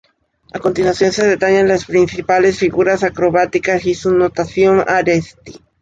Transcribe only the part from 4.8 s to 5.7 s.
Aresti.